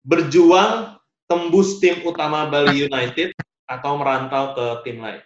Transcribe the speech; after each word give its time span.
berjuang 0.00 0.96
tembus 1.28 1.78
tim 1.78 2.00
utama 2.02 2.48
Bali 2.48 2.88
United 2.88 3.36
atau 3.68 4.00
merantau 4.00 4.56
ke 4.56 4.66
tim 4.88 4.98
lain? 4.98 5.22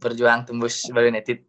Berjuang 0.00 0.48
tembus 0.48 0.88
Bali 0.90 1.12
United. 1.12 1.44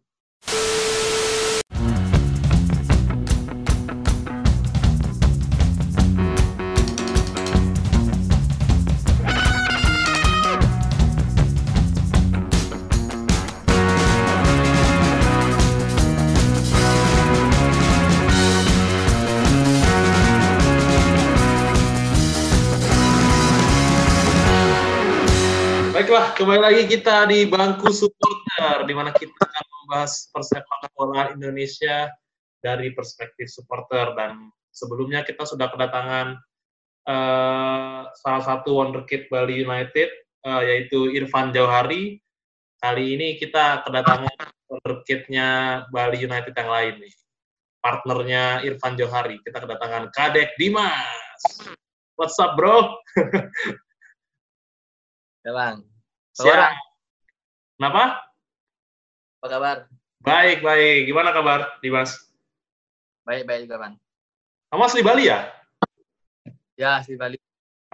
Kembali 26.44 26.60
lagi 26.60 26.84
kita 26.84 27.24
di 27.24 27.48
bangku 27.48 27.88
supporter, 27.88 28.84
di 28.84 28.92
mana 28.92 29.16
kita 29.16 29.32
akan 29.32 29.64
membahas 29.64 30.28
persepak 30.28 30.92
bola 30.92 31.32
Indonesia 31.32 32.12
dari 32.60 32.92
perspektif 32.92 33.48
supporter. 33.48 34.12
Dan 34.12 34.52
sebelumnya 34.68 35.24
kita 35.24 35.48
sudah 35.48 35.72
kedatangan 35.72 36.36
uh, 37.08 38.12
salah 38.12 38.42
satu 38.44 38.76
wonderkid 38.76 39.32
Bali 39.32 39.64
United, 39.64 40.12
uh, 40.44 40.60
yaitu 40.60 41.16
Irfan 41.16 41.48
Jauhari. 41.56 42.20
Kali 42.76 43.16
ini 43.16 43.40
kita 43.40 43.80
kedatangan 43.88 44.36
wonderkidnya 44.68 45.48
Bali 45.88 46.28
United 46.28 46.52
yang 46.52 46.68
lain 46.68 47.08
nih. 47.08 47.14
Partnernya 47.80 48.60
Irfan 48.68 49.00
Johari. 49.00 49.40
Kita 49.40 49.64
kedatangan 49.64 50.12
Kadek 50.12 50.60
Dimas. 50.60 51.40
What's 52.20 52.36
up, 52.36 52.52
bro? 52.60 53.00
Ya, 55.44 55.52
Bang. 55.52 55.93
Siap. 56.34 56.74
Kenapa? 57.78 58.26
Apa 59.38 59.46
kabar? 59.46 59.76
Baik, 60.24 60.66
baik. 60.66 61.06
Gimana 61.06 61.30
kabar, 61.30 61.78
Dimas? 61.78 62.16
Baik, 63.22 63.46
baik 63.46 63.70
juga, 63.70 63.76
Bang. 63.78 63.94
Kamu 64.72 64.82
asli 64.82 65.00
Bali 65.06 65.30
ya? 65.30 65.46
Ya, 66.74 66.98
asli 66.98 67.14
Bali. 67.14 67.38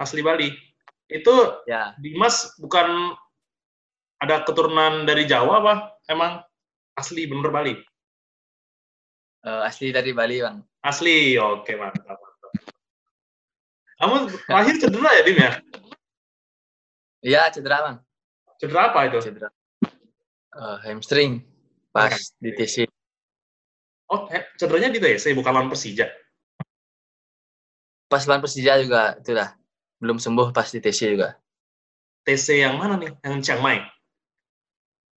Asli 0.01 0.25
Bali. 0.25 0.49
Itu 1.05 1.61
Ya, 1.69 1.93
Dimas 2.01 2.55
bukan 2.57 3.13
ada 4.17 4.41
keturunan 4.47 5.05
dari 5.05 5.27
Jawa 5.29 5.61
apa? 5.61 5.73
Emang 6.09 6.41
asli 6.97 7.29
bener 7.29 7.51
Bali? 7.53 7.73
eh, 9.41 9.61
asli 9.65 9.89
dari 9.93 10.13
Bali, 10.13 10.37
Bang. 10.41 10.61
Asli. 10.81 11.37
Oke, 11.37 11.73
mantap, 11.77 12.17
mantap. 12.17 12.51
Kamu 14.01 14.15
lahir 14.49 14.75
cedera 14.81 15.09
ya, 15.13 15.21
Dim 15.25 15.37
ya? 15.37 15.51
Iya, 17.21 17.41
cedera, 17.53 17.77
Bang. 17.85 17.97
Cedera 18.61 18.93
apa 18.93 19.09
itu? 19.09 19.17
Cedera. 19.25 19.49
Eh, 20.53 20.77
hamstring. 20.85 21.41
Pas 21.89 22.13
di 22.37 22.53
TC. 22.53 22.85
Oh, 24.13 24.29
cederanya 24.59 24.93
di 24.93 25.01
TSC, 25.01 25.33
bukan 25.33 25.49
lawan 25.49 25.67
Persija. 25.73 26.05
Pas 28.05 28.21
lawan 28.29 28.45
Persija 28.45 28.77
juga, 28.77 29.17
itu 29.17 29.33
dah. 29.33 29.57
Belum 29.97 30.21
sembuh 30.21 30.53
pas 30.53 30.69
di 30.69 30.77
TC 30.77 31.17
juga. 31.17 31.33
TC 32.21 32.61
yang 32.61 32.77
mana 32.77 33.01
nih? 33.01 33.09
Yang 33.25 33.49
Chiang 33.49 33.65
Mai? 33.65 33.81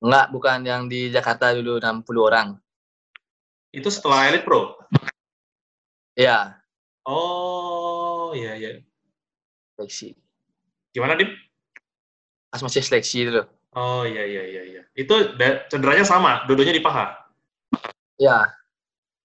Enggak, 0.00 0.26
bukan 0.32 0.58
yang 0.64 0.82
di 0.88 1.12
Jakarta 1.12 1.52
dulu 1.52 1.76
60 1.76 2.00
orang. 2.24 2.48
Itu 3.74 3.92
setelah 3.92 4.32
Elite 4.32 4.46
Pro? 4.48 4.78
Iya, 6.16 6.64
Oh, 7.04 8.32
iya, 8.32 8.56
iya. 8.56 8.80
seleksi. 9.76 10.16
Gimana, 10.96 11.20
Dim? 11.20 11.28
Pas 12.54 12.62
masih 12.62 12.86
seleksi 12.86 13.26
dulu. 13.26 13.42
Oh, 13.74 14.06
iya, 14.06 14.22
iya, 14.22 14.42
iya. 14.46 14.62
iya. 14.62 14.82
Itu 14.94 15.34
cederanya 15.66 16.06
sama, 16.06 16.46
dua-duanya 16.46 16.70
di 16.70 16.78
paha? 16.78 17.18
Ya, 18.14 18.46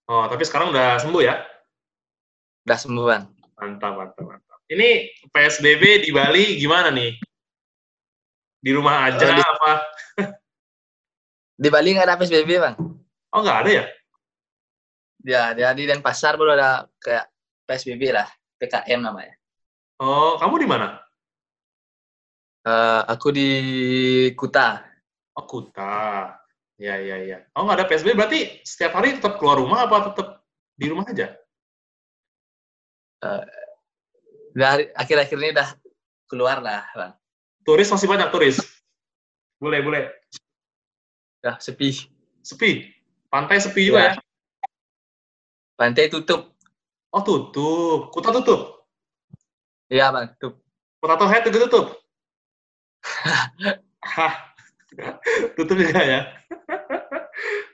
Oh, 0.09 0.25
tapi 0.25 0.41
sekarang 0.41 0.73
udah 0.73 0.97
sembuh 0.97 1.21
ya? 1.21 1.37
udah 2.65 2.73
sembuh, 2.81 3.05
Bang. 3.05 3.29
Mantap, 3.53 3.93
mantap, 3.93 4.25
mantap. 4.25 4.57
Ini 4.65 5.13
PSBB 5.29 6.01
di 6.01 6.09
Bali 6.09 6.57
gimana 6.57 6.89
nih? 6.89 7.13
Di 8.57 8.73
rumah 8.73 9.05
aja 9.13 9.21
Eh, 9.21 9.37
di- 9.37 9.45
apa? 9.45 9.71
Di 11.53 11.69
Bali 11.69 11.93
nggak 11.93 12.09
ada 12.09 12.17
PSBB, 12.17 12.49
Bang. 12.57 12.75
Oh, 13.29 13.45
nggak 13.45 13.57
ada 13.61 13.69
ya? 13.69 13.85
Ya, 15.21 15.43
di 15.53 15.61
di 15.77 15.83
Denpasar 15.85 16.33
baru 16.33 16.57
ada 16.57 16.89
kayak 16.97 17.29
PSBB 17.69 18.09
lah. 18.09 18.25
PKM 18.57 19.05
namanya. 19.05 19.37
Oh, 20.01 20.41
kamu 20.41 20.65
di 20.65 20.67
mana? 20.67 20.97
Eh, 22.59 23.01
aku 23.07 23.31
di 23.31 23.49
Kuta. 24.35 24.83
Oh, 25.39 25.45
Kuta. 25.47 26.35
Ya, 26.79 26.95
ya, 26.99 27.19
ya. 27.23 27.37
Oh, 27.55 27.63
nggak 27.67 27.77
ada 27.83 27.87
PSBB, 27.87 28.15
berarti 28.15 28.39
setiap 28.63 28.95
hari 28.99 29.19
tetap 29.19 29.35
keluar 29.35 29.59
rumah 29.59 29.83
apa 29.83 30.11
tetap 30.11 30.43
di 30.79 30.87
rumah 30.87 31.03
aja? 31.07 31.35
Udah 34.55 34.67
hari- 34.75 34.91
akhir-akhir 34.95 35.37
ini 35.43 35.49
udah 35.55 35.69
keluar 36.31 36.63
lah, 36.63 36.87
Bang. 36.95 37.13
Turis 37.67 37.91
masih 37.91 38.07
banyak, 38.07 38.31
turis? 38.31 38.63
Boleh, 39.59 39.83
boleh. 39.83 40.03
Udah 41.43 41.59
sepi. 41.59 42.07
Sepi? 42.39 42.87
Pantai 43.27 43.59
sepi 43.59 43.91
juga 43.91 43.99
ya? 43.99 44.11
Ya. 44.15 44.19
Pantai 45.75 46.07
tutup. 46.07 46.55
Oh, 47.11 47.23
tutup. 47.23 48.07
Kuta 48.15 48.31
tutup? 48.31 48.87
Iya, 49.91 50.15
Bang, 50.15 50.31
tutup. 50.39 50.63
Potato 50.99 51.27
Head 51.27 51.43
juga 51.51 51.67
tutup? 51.67 51.98
Hah. 54.17 54.33
tutup 55.53 55.77
juga 55.77 56.01
ya? 56.01 56.21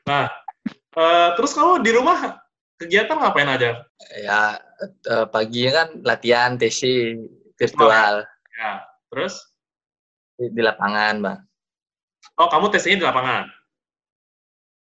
nah, 0.04 0.28
eh, 0.94 1.30
terus 1.40 1.56
kamu 1.56 1.80
di 1.82 1.92
rumah 1.96 2.38
kegiatan 2.76 3.16
ngapain 3.18 3.48
aja? 3.50 3.88
Ya, 4.20 4.60
eh, 5.10 5.26
pagi 5.32 5.66
kan 5.72 6.04
latihan 6.04 6.60
TC 6.60 7.16
virtual 7.56 8.28
Ya, 8.56 8.84
terus? 9.12 9.40
di, 10.36 10.52
di 10.52 10.62
lapangan, 10.64 11.24
Bang. 11.24 11.40
Oh, 12.36 12.52
kamu 12.52 12.68
tesnya 12.68 13.00
di 13.00 13.06
lapangan? 13.08 13.48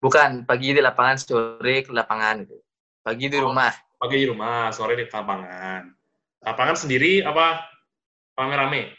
Bukan, 0.00 0.48
pagi 0.48 0.72
di 0.72 0.80
lapangan, 0.80 1.16
sore 1.20 1.84
ke 1.84 1.92
lapangan 1.92 2.42
gitu. 2.42 2.56
Pagi 3.04 3.28
di 3.28 3.38
Oh. 3.38 3.52
rumah. 3.52 3.70
Pagi 4.00 4.16
di 4.18 4.26
rumah, 4.26 4.72
sore 4.72 4.96
di 4.96 5.04
lapangan. 5.06 5.86
Lapangan 6.42 6.74
sendiri 6.74 7.22
apa 7.22 7.60
rame-rame? 8.34 8.96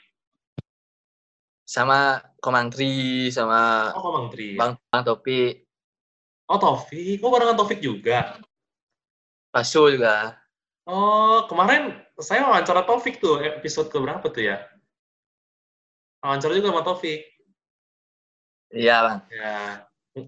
Sama 1.63 2.19
Komangtri, 2.43 3.31
sama 3.31 3.91
Oh, 3.95 4.03
Komang 4.11 4.27
Tri. 4.29 4.59
Bang, 4.59 4.75
Bang 4.91 5.03
Topi, 5.07 5.63
Oh, 6.51 6.59
Taufik. 6.59 7.23
Oh, 7.23 7.31
barengan 7.31 7.55
Taufik 7.55 7.79
juga. 7.79 8.37
Pasu 9.49 9.87
juga. 9.95 10.35
Oh, 10.83 11.47
kemarin 11.47 11.95
saya 12.19 12.43
wawancara 12.43 12.83
Taufik 12.83 13.23
tuh, 13.23 13.39
episode 13.39 13.87
ke 13.87 13.95
berapa 13.95 14.27
tuh 14.27 14.43
ya? 14.43 14.59
Wawancara 16.19 16.51
juga 16.59 16.75
sama 16.75 16.83
Taufik. 16.83 17.23
Iya, 18.75 18.95
Bang. 19.07 19.19
Ya. 19.31 19.55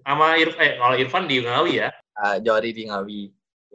Sama 0.02 0.40
Irfan, 0.40 0.62
eh, 0.64 0.74
kalau 0.80 0.96
Irfan 0.98 1.24
di 1.28 1.44
Ngawi 1.44 1.74
ya? 1.84 1.90
Ah, 2.16 2.40
Jori 2.40 2.72
di 2.72 2.88
Ngawi. 2.88 3.22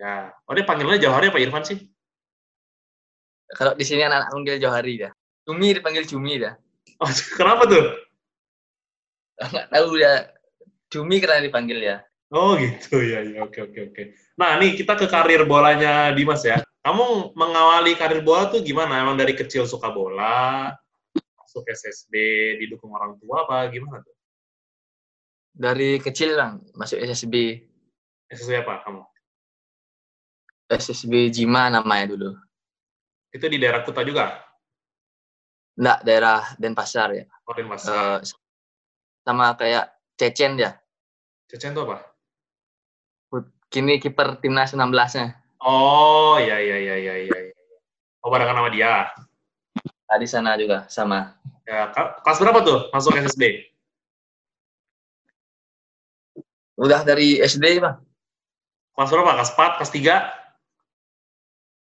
Ya. 0.01 0.33
Oh, 0.49 0.57
dia 0.57 0.65
panggilnya 0.65 0.97
Jauhari 0.97 1.29
apa 1.29 1.39
Irfan 1.45 1.63
sih? 1.69 1.79
Kalau 3.51 3.75
di 3.75 3.83
sini 3.83 4.07
anak-anak 4.07 4.31
manggil 4.31 4.63
Johari 4.63 4.95
dah. 4.97 5.13
Cumi 5.43 5.75
dipanggil 5.75 6.07
Cumi 6.07 6.39
dah. 6.39 6.55
Oh, 7.01 7.11
kenapa 7.39 7.65
tuh? 7.65 7.85
Nggak 9.41 9.67
tahu 9.73 9.89
dia. 9.97 10.15
Cumi 10.91 11.17
karena 11.23 11.41
dipanggil 11.41 11.79
ya. 11.81 11.97
Oh 12.31 12.55
gitu 12.55 13.03
ya, 13.03 13.27
ya 13.27 13.43
oke 13.43 13.59
oke 13.59 13.81
oke. 13.91 14.03
Nah 14.39 14.55
nih 14.63 14.79
kita 14.79 14.95
ke 14.95 15.11
karir 15.11 15.43
bolanya 15.49 16.15
Dimas 16.15 16.47
ya. 16.47 16.63
Kamu 16.87 17.35
mengawali 17.35 17.99
karir 17.99 18.23
bola 18.23 18.47
tuh 18.49 18.63
gimana? 18.63 19.03
Emang 19.03 19.19
dari 19.19 19.35
kecil 19.35 19.67
suka 19.67 19.91
bola, 19.91 20.73
masuk 21.37 21.67
SSB, 21.67 22.15
didukung 22.63 22.95
orang 22.95 23.19
tua 23.19 23.45
apa 23.45 23.67
gimana 23.69 24.01
tuh? 24.01 24.15
Dari 25.51 25.99
kecil 25.99 26.39
bang 26.39 26.63
masuk 26.79 27.03
SSB. 27.03 27.67
SSB 28.31 28.63
apa 28.63 28.87
kamu? 28.87 29.03
SSB 30.71 31.35
Jima 31.35 31.67
namanya 31.67 32.15
dulu. 32.15 32.31
Itu 33.35 33.47
di 33.51 33.59
daerah 33.59 33.83
Kuta 33.83 34.07
juga? 34.07 34.50
Nggak 35.81 35.99
daerah 36.05 36.45
Denpasar 36.61 37.09
ya. 37.17 37.25
Oh, 37.49 37.57
Mas. 37.65 37.89
Eh, 37.89 38.19
sama 39.25 39.57
kayak 39.57 39.89
Cecen 40.21 40.61
ya. 40.61 40.77
Cecen 41.49 41.73
tuh 41.73 41.89
apa? 41.89 42.05
Kini 43.73 43.97
kiper 43.97 44.37
timnas 44.45 44.77
16-nya. 44.77 45.41
Oh, 45.65 46.37
iya 46.37 46.61
iya 46.61 46.77
iya 46.77 46.95
iya 47.01 47.15
iya. 47.25 47.39
iya. 47.49 47.55
Oh, 48.21 48.29
barengan 48.29 48.61
sama 48.61 48.69
dia. 48.69 49.09
Nah, 50.11 50.19
di 50.21 50.29
sana 50.29 50.59
juga 50.61 50.85
sama. 50.93 51.33
Ya, 51.65 51.89
kelas 51.95 52.39
berapa 52.43 52.61
tuh 52.61 52.79
masuk 52.93 53.17
SSB? 53.17 53.71
Udah 56.77 57.07
dari 57.07 57.41
SD 57.41 57.81
bang. 57.81 57.97
Kelas 58.99 59.09
berapa? 59.09 59.33
Kelas 59.39 59.51
4, 59.55 59.79
kelas 59.81 59.93
3? 59.95 60.41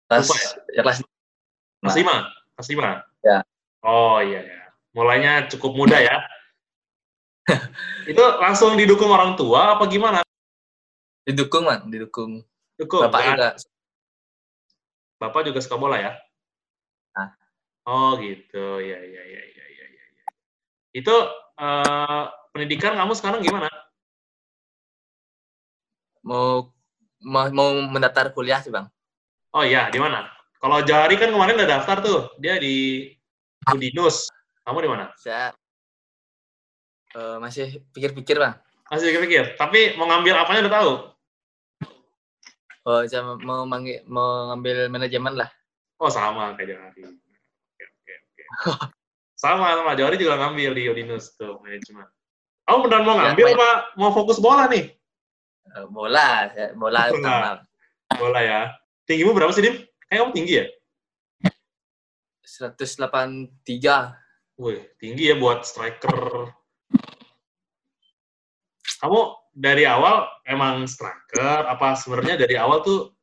Kelas, 0.08 0.24
Lupa 0.24 0.36
ya? 0.38 0.50
ya 0.72 0.80
kelas 0.86 0.98
Kelas 1.80 1.96
lima? 1.96 2.16
Kelas 2.54 2.68
lima? 2.70 2.88
Ya. 3.24 3.38
Oh 3.84 4.18
iya 4.20 4.40
ya. 4.44 4.60
Mulainya 4.92 5.32
cukup 5.52 5.76
muda 5.76 5.98
ya. 6.00 6.16
itu 8.10 8.22
langsung 8.38 8.76
didukung 8.76 9.10
orang 9.10 9.34
tua 9.34 9.76
apa 9.78 9.84
gimana? 9.88 10.20
didukung 11.20 11.68
man, 11.68 11.86
didukung. 11.86 12.42
Dukung. 12.74 13.06
Bapak 13.06 13.20
kan? 13.22 13.30
juga 13.30 13.48
Bapak 15.20 15.40
juga 15.46 15.60
suka 15.62 15.76
bola 15.76 16.00
ya? 16.00 16.12
Ah. 17.14 17.30
Oh 17.86 18.16
gitu, 18.18 18.80
ya 18.82 18.98
ya 18.98 19.22
ya 19.22 19.42
ya 19.46 19.64
ya 19.68 19.86
ya. 19.86 20.26
Itu 20.96 21.14
eh, 21.60 22.24
pendidikan 22.50 22.96
kamu 22.98 23.12
sekarang 23.14 23.44
gimana? 23.44 23.70
mau 26.20 26.68
mau, 27.20 27.48
mau 27.52 27.70
mendaftar 27.88 28.32
kuliah 28.32 28.60
sih 28.60 28.72
bang. 28.72 28.86
Oh 29.50 29.64
iya, 29.66 29.90
di 29.90 29.98
mana? 29.98 30.30
Kalau 30.60 30.84
Jari 30.84 31.16
kan 31.16 31.32
kemarin 31.32 31.56
udah 31.56 31.70
daftar 31.80 31.96
tuh, 32.04 32.20
dia 32.38 32.60
di 32.60 33.08
Udinus. 33.68 34.32
Kamu 34.64 34.78
di 34.80 34.88
mana? 34.88 35.12
Saya 35.16 35.52
eh, 37.12 37.36
masih 37.36 37.84
pikir-pikir 37.92 38.40
bang. 38.40 38.54
Masih 38.88 39.12
pikir-pikir. 39.12 39.44
Tapi 39.54 39.94
mau 39.94 40.08
ngambil 40.08 40.34
apanya 40.38 40.60
udah 40.66 40.74
tahu? 40.80 40.92
Oh, 42.80 43.00
saya 43.04 43.20
mau 43.44 43.68
manggil, 43.68 44.00
mau 44.08 44.50
ngambil 44.52 44.88
manajemen 44.88 45.36
lah. 45.36 45.50
Oh 46.00 46.08
sama 46.08 46.56
kayak 46.56 46.80
Jari. 46.80 47.00
Oke 47.04 47.84
oke 47.84 48.12
oke. 48.16 48.42
sama 49.36 49.76
sama 49.76 49.92
Jari 49.92 50.16
juga 50.16 50.40
ngambil 50.40 50.70
di 50.72 50.82
Udinus 50.88 51.36
tuh 51.36 51.60
manajemen. 51.60 52.08
Kamu 52.64 52.78
beneran 52.88 53.04
mau 53.04 53.16
Ya, 53.16 53.22
ngambil 53.28 53.44
main- 53.52 53.56
apa 53.60 53.68
mau 54.00 54.10
fokus 54.16 54.40
bola 54.40 54.64
nih? 54.64 54.96
Eh, 55.70 55.86
bola, 55.92 56.48
saya- 56.50 56.72
bola 56.72 57.00
Bola. 57.12 57.18
utama. 57.20 57.50
Bola 58.16 58.40
ya. 58.40 58.60
Tinggimu 59.04 59.36
berapa 59.36 59.52
sih, 59.52 59.62
Dim? 59.62 59.76
Kayak 60.08 60.18
kamu 60.24 60.32
tinggi 60.34 60.54
ya? 60.56 60.66
183. 62.50 64.58
Wih, 64.58 64.82
tinggi 64.98 65.30
ya 65.30 65.38
buat 65.38 65.62
striker. 65.62 66.50
Kamu 69.00 69.20
dari 69.54 69.86
awal 69.86 70.26
emang 70.42 70.90
striker, 70.90 71.70
apa 71.70 71.94
sebenarnya 71.94 72.42
dari 72.42 72.58
awal 72.58 72.82
tuh 72.82 73.14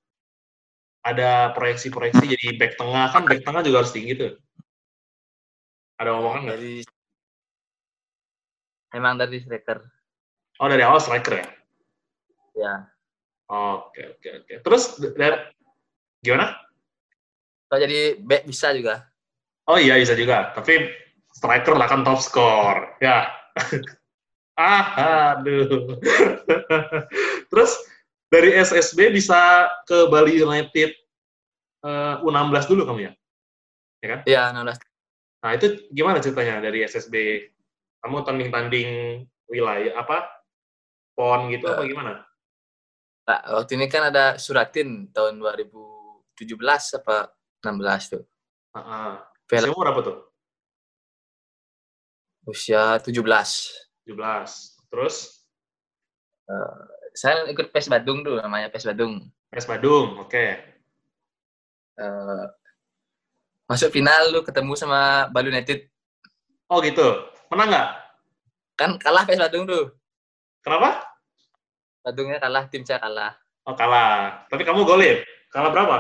ada 1.04 1.52
proyeksi-proyeksi 1.54 2.40
jadi 2.40 2.48
back 2.56 2.80
tengah, 2.80 3.12
kan 3.12 3.28
back 3.28 3.44
tengah 3.44 3.62
juga 3.68 3.84
harus 3.84 3.92
tinggi 3.92 4.16
tuh. 4.16 4.34
Ada 6.00 6.16
omongan 6.16 6.42
nggak? 6.48 6.58
Dari 6.58 6.76
emang 8.96 9.20
dari 9.20 9.44
striker. 9.44 9.84
Oh, 10.58 10.72
dari 10.72 10.88
awal 10.88 11.04
striker 11.04 11.36
ya? 11.36 11.48
Ya. 12.58 12.74
Oke, 13.48 14.18
oke, 14.18 14.30
oke. 14.44 14.54
Terus, 14.66 14.84
dari, 15.14 15.38
gimana? 16.24 16.58
Kalau 17.68 17.80
jadi 17.84 18.18
back 18.18 18.44
bisa 18.50 18.74
juga. 18.74 19.06
Oh 19.68 19.76
iya, 19.76 20.00
bisa 20.00 20.16
juga. 20.16 20.56
Tapi 20.56 20.88
striker 21.36 21.76
lah 21.76 21.88
kan 21.92 22.08
top 22.08 22.24
score. 22.24 22.96
Ya. 23.04 23.28
ah, 24.60 25.36
aduh. 25.36 26.00
Terus 27.52 27.72
dari 28.32 28.56
SSB 28.56 29.12
bisa 29.12 29.68
ke 29.84 30.08
Bali 30.08 30.40
United 30.40 30.90
eh, 31.84 32.16
U16 32.24 32.64
dulu 32.72 32.82
kamu 32.88 33.00
ya? 33.12 33.14
Ya 34.00 34.08
kan? 34.08 34.20
Iya, 34.24 34.42
16. 34.56 34.80
Nah, 35.44 35.52
itu 35.54 35.66
gimana 35.92 36.18
ceritanya 36.24 36.64
dari 36.64 36.88
SSB? 36.88 37.16
Kamu 38.02 38.24
tanding-tanding 38.24 39.24
wilayah 39.52 40.00
apa? 40.00 40.28
PON 41.18 41.50
gitu 41.50 41.66
apa 41.66 41.82
gimana? 41.84 42.22
Nah, 43.28 43.40
waktu 43.60 43.76
ini 43.76 43.90
kan 43.90 44.14
ada 44.14 44.40
Suratin 44.40 45.10
tahun 45.12 45.42
2017 45.44 47.02
apa 47.04 47.34
16 47.66 48.14
tuh. 48.14 48.24
Ah, 48.72 48.80
ah. 48.80 49.14
Pel- 49.48 49.64
Usiamu 49.64 49.80
berapa 49.80 50.00
tuh? 50.04 50.18
Usia 52.48 53.00
17. 53.00 53.12
17. 54.08 54.12
Terus 54.92 55.16
Saya 57.18 57.50
ikut 57.50 57.74
PES 57.74 57.90
Badung 57.90 58.22
tuh, 58.22 58.38
namanya 58.38 58.70
PES 58.70 58.88
Badung. 58.88 59.20
PS 59.50 59.66
Badung, 59.66 60.22
oke. 60.22 60.46
Eh, 61.98 62.44
masuk 63.66 63.90
final 63.90 64.32
lu 64.32 64.46
ketemu 64.46 64.78
sama 64.78 65.26
Bali 65.28 65.50
United. 65.50 65.90
Oh 66.70 66.78
gitu. 66.80 67.26
Menang 67.50 67.74
nggak? 67.74 67.88
Kan 68.78 68.92
kalah 69.02 69.26
PES 69.26 69.42
Badung 69.42 69.66
tuh. 69.66 69.98
Kenapa? 70.62 71.04
Badungnya 72.06 72.38
kalah, 72.38 72.70
tim 72.70 72.86
saya 72.86 73.02
kalah. 73.02 73.34
Oh 73.66 73.74
kalah. 73.76 74.46
Tapi 74.48 74.62
kamu 74.64 74.86
golin. 74.86 75.18
Kalah 75.50 75.74
berapa? 75.74 75.98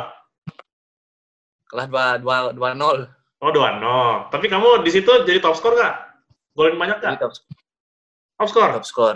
Kalah 1.67 1.87
2 2.21 2.55
2 2.55 2.55
2-0. 2.55 3.16
Oh 3.37 3.53
2-0. 3.53 4.33
Tapi 4.33 4.45
kamu 4.47 4.81
di 4.81 4.89
situ 4.89 5.11
jadi 5.23 5.37
top 5.37 5.53
skor 5.53 5.77
nggak? 5.77 5.95
Golin 6.57 6.75
banyak 6.75 6.97
nggak? 6.97 7.21
top, 7.21 7.33
Top 8.37 8.47
skor? 8.49 8.69
top 8.73 8.85
skor. 8.85 9.15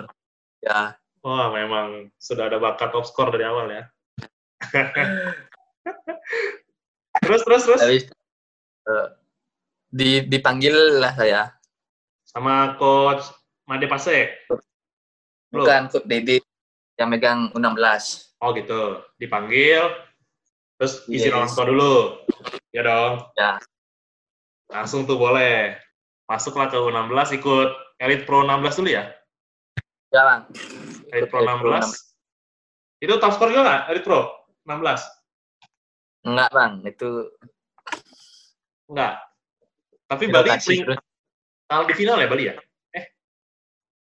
Ya, 0.62 0.94
Wah 1.22 1.50
memang 1.50 2.10
sudah 2.18 2.46
ada 2.46 2.58
bakat 2.58 2.94
top 2.94 3.06
skor 3.06 3.34
dari 3.34 3.46
awal 3.46 3.66
ya. 3.70 3.84
terus 7.22 7.42
terus 7.44 7.64
terus 7.66 7.82
habis 7.82 8.06
eh, 8.86 9.08
di 9.90 10.10
dipanggil 10.24 11.02
lah 11.02 11.14
saya. 11.14 11.50
sama 12.24 12.78
coach 12.78 13.26
Made 13.68 13.90
Pasek. 13.90 14.48
Belum? 15.52 15.66
Bukan 15.66 15.82
Coach 15.92 16.08
Dede 16.08 16.40
yang 16.96 17.12
megang 17.12 17.52
U16. 17.52 17.84
Oh 18.40 18.56
gitu. 18.56 19.04
Dipanggil. 19.18 19.84
Terus 20.80 21.04
izin 21.12 21.36
Yes. 21.36 21.52
tua 21.52 21.66
dulu. 21.68 22.24
Ya 22.72 22.82
dong. 22.82 23.28
Ya. 23.36 23.60
Langsung 24.72 25.04
tuh 25.04 25.20
boleh. 25.20 25.76
Masuklah 26.26 26.72
ke 26.72 26.80
U16 26.80 27.44
ikut 27.44 27.70
Elite 28.00 28.24
Pro 28.24 28.48
16 28.48 28.80
dulu 28.80 28.90
ya. 28.90 29.12
Bang. 30.12 30.48
Elite 31.12 31.28
Pro 31.28 31.44
Elite 31.44 31.60
16. 31.60 33.04
Itu 33.04 33.14
top 33.20 33.32
skor 33.36 33.52
juga 33.52 33.68
nggak? 33.68 33.82
Elite 33.92 34.06
Pro 34.08 34.20
16? 34.64 36.24
Enggak, 36.24 36.50
Bang. 36.56 36.74
Itu 36.88 37.10
Enggak. 38.88 39.14
Tapi 40.08 40.24
Bali 40.28 40.52
pering- 40.60 40.84
terus 40.84 41.00
kalah 41.72 41.88
di 41.88 41.96
final 41.96 42.20
ya 42.20 42.28
Bali 42.28 42.44
ya? 42.52 42.56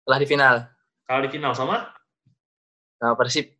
kalah 0.07 0.23
di 0.23 0.27
final 0.31 0.55
Kalah 1.03 1.21
di 1.27 1.29
final 1.35 1.51
sama 1.51 1.91
sama 2.95 3.11
Persib. 3.19 3.51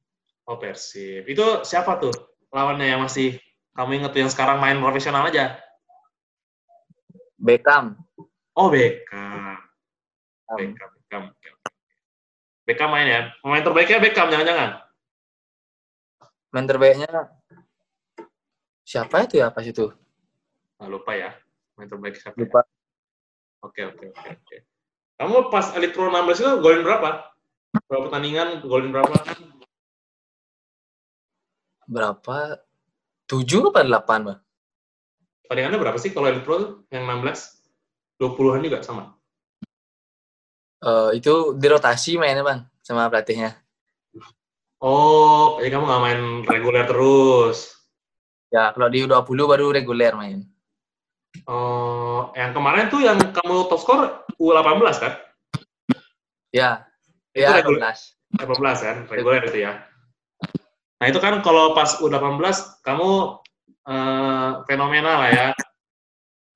Oh 0.48 0.56
Persib. 0.56 1.28
Itu 1.28 1.68
siapa 1.68 2.00
tuh 2.00 2.16
lawannya 2.56 2.88
yang 2.88 3.04
masih 3.04 3.36
kamu 3.76 4.00
inget 4.00 4.12
tuh 4.16 4.22
yang 4.24 4.32
sekarang 4.32 4.64
main 4.64 4.80
profesional 4.80 5.28
aja? 5.28 5.60
Beckham. 7.38 7.98
Oh 8.58 8.74
Beckham. 8.74 9.62
Beckham. 10.50 10.90
Beckham. 11.10 11.24
Beckham 12.66 12.90
main 12.92 13.08
ya. 13.08 13.22
Pemain 13.40 13.64
terbaiknya 13.64 14.02
Beckham 14.02 14.28
jangan-jangan. 14.34 14.82
Main 16.52 16.68
terbaiknya 16.68 17.10
siapa 18.82 19.24
itu 19.30 19.40
ya 19.40 19.54
pas 19.54 19.64
itu? 19.64 19.94
Nah, 20.82 20.90
lupa 20.90 21.14
ya. 21.14 21.32
Pemain 21.74 21.90
terbaik 21.90 22.18
siapa? 22.18 22.36
ya? 22.36 22.42
Lupa. 22.44 22.62
Oke 23.66 23.82
oke 23.86 24.06
oke 24.14 24.30
oke. 24.34 24.58
Kamu 25.18 25.50
pas 25.50 25.74
Elite 25.74 25.98
Pro 25.98 26.14
16 26.14 26.42
itu 26.46 26.52
golin 26.62 26.86
berapa? 26.86 27.26
Berapa 27.90 28.04
pertandingan 28.10 28.62
golin 28.66 28.94
berapa? 28.94 29.16
Berapa? 31.88 32.62
7 33.28 33.72
apa 33.74 33.82
8, 33.84 34.28
Bang? 34.28 34.40
Pertandingannya 35.48 35.80
berapa 35.80 35.96
sih 35.96 36.12
kalau 36.12 36.28
Elite 36.28 36.44
Pro? 36.44 36.84
Yang 36.92 37.04
16? 38.20 38.20
20-an 38.20 38.62
juga 38.68 38.80
sama? 38.84 39.16
Eh, 40.84 41.24
itu 41.24 41.56
dirotasi 41.56 42.20
mainnya, 42.20 42.44
Bang, 42.44 42.68
sama 42.84 43.08
pelatihnya. 43.08 43.56
Oh, 44.84 45.58
jadi 45.58 45.74
kamu 45.74 45.90
nggak 45.90 46.04
main 46.04 46.22
reguler 46.46 46.86
terus. 46.86 47.80
Ya, 48.54 48.76
kalau 48.76 48.92
di 48.92 49.08
U20 49.08 49.40
baru 49.48 49.74
reguler 49.74 50.14
main. 50.14 50.46
Oh, 51.50 52.30
yang 52.38 52.54
kemarin 52.54 52.92
tuh 52.92 53.02
yang 53.02 53.18
kamu 53.18 53.72
top 53.72 53.80
skor 53.82 54.00
U18 54.38 54.96
kan? 55.00 55.14
Ya. 56.52 56.86
Itu 57.34 57.48
Ya, 57.48 57.58
reguler. 57.64 57.96
18. 58.36 58.44
18 58.44 58.86
kan, 58.86 58.98
reguler 59.08 59.42
itu 59.48 59.64
ya. 59.64 59.82
Nah 60.98 61.06
itu 61.06 61.22
kan 61.22 61.42
kalau 61.46 61.78
pas 61.78 62.02
U18 62.02 62.82
kamu 62.82 63.42
eh, 63.88 64.52
fenomenal 64.68 65.18
lah 65.24 65.32
ya. 65.32 65.48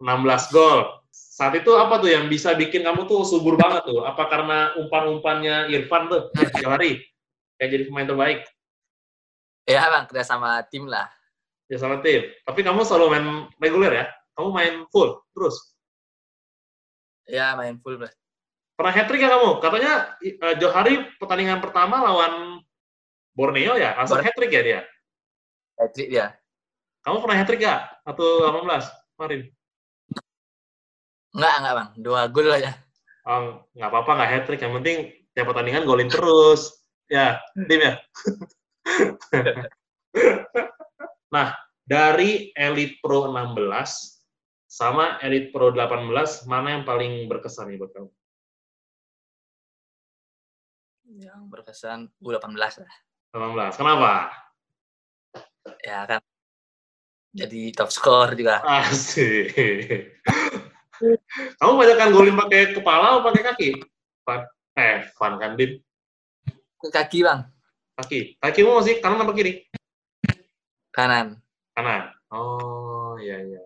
16 0.01 0.53
gol. 0.53 0.79
Saat 1.11 1.57
itu 1.57 1.71
apa 1.73 1.97
tuh 1.97 2.09
yang 2.09 2.29
bisa 2.29 2.53
bikin 2.53 2.85
kamu 2.85 3.05
tuh 3.09 3.25
subur 3.25 3.57
banget 3.57 3.85
tuh? 3.88 4.05
Apa 4.05 4.29
karena 4.29 4.73
umpan-umpannya 4.77 5.69
Irfan 5.73 6.05
tuh, 6.09 6.29
Johari, 6.61 7.01
yang 7.57 7.69
jadi 7.69 7.83
pemain 7.88 8.05
terbaik 8.05 8.39
Ya, 9.69 9.85
Bang, 9.93 10.09
kerja 10.09 10.25
sama 10.25 10.57
tim 10.73 10.89
lah. 10.89 11.05
ya 11.69 11.77
sama 11.77 12.01
tim. 12.01 12.25
Tapi 12.43 12.59
kamu 12.65 12.81
selalu 12.81 13.05
main 13.13 13.25
reguler 13.61 13.93
ya? 13.93 14.05
Kamu 14.33 14.50
main 14.51 14.73
full 14.89 15.21
terus? 15.31 15.77
Ya, 17.29 17.53
main 17.55 17.77
full, 17.79 18.01
Bang. 18.01 18.11
Pernah 18.75 18.93
hat-trick 18.97 19.21
ya 19.21 19.29
kamu? 19.29 19.61
Katanya 19.61 19.93
eh, 20.19 20.55
Johari 20.57 21.05
pertandingan 21.21 21.61
pertama 21.61 22.01
lawan 22.01 22.59
Borneo 23.38 23.77
ya, 23.77 23.93
langsung 23.95 24.17
Borneo. 24.19 24.33
hat-trick 24.33 24.51
ya 24.51 24.61
dia? 24.65 24.79
Hat-trick 25.77 26.09
dia. 26.09 26.25
Kamu 27.01 27.17
pernah 27.17 27.38
hat 27.41 27.48
trick 27.50 27.65
gak? 27.65 27.81
Atau 28.05 28.46
18 28.46 29.17
kemarin? 29.17 29.41
Enggak, 31.34 31.55
enggak 31.58 31.74
bang. 31.74 31.89
Dua 31.98 32.22
gol 32.29 32.53
aja. 32.53 32.77
Oh, 33.25 33.65
nggak 33.74 33.89
apa-apa, 33.89 34.12
nggak 34.17 34.29
hat 34.29 34.43
trick. 34.46 34.62
Yang 34.62 34.74
penting 34.81 34.98
tiap 35.34 35.46
pertandingan 35.50 35.89
golin 35.89 36.10
terus. 36.12 36.86
Ya, 37.10 37.41
tim 37.67 37.81
ya. 37.81 37.93
nah, 41.36 41.58
dari 41.84 42.53
Elite 42.53 43.01
Pro 43.03 43.27
16 43.27 43.60
sama 44.70 45.20
Elite 45.20 45.51
Pro 45.51 45.74
18, 45.74 46.48
mana 46.48 46.79
yang 46.79 46.84
paling 46.88 47.27
berkesan 47.27 47.74
nih 47.74 47.77
buat 47.81 47.91
kamu? 47.91 48.10
Yang 51.20 51.41
berkesan 51.51 52.00
U18 52.24 52.55
lah. 52.55 52.93
18. 53.36 53.75
Kenapa? 53.75 54.31
Ya 55.84 56.08
kan. 56.08 56.24
Jadi 57.31 57.71
top 57.71 57.89
score 57.89 58.35
juga. 58.35 58.59
Asik. 58.63 59.55
Kamu 61.57 61.73
banyak 61.79 61.97
kan 61.97 62.11
golin 62.11 62.35
pakai 62.35 62.75
kepala 62.75 63.17
atau 63.17 63.25
pakai 63.25 63.43
kaki? 63.47 63.69
Eh, 64.75 65.07
Van 65.15 65.33
kan, 65.39 65.55
Din? 65.55 65.79
Kaki 66.77 67.19
bang. 67.23 67.47
Kaki. 67.95 68.35
Kakimu 68.39 68.79
masih 68.79 69.00
kanan 69.00 69.23
apa 69.23 69.33
kiri? 69.35 69.63
Kanan. 70.91 71.39
Kanan. 71.71 72.11
Oh, 72.31 73.15
iya, 73.19 73.39
iya. 73.43 73.61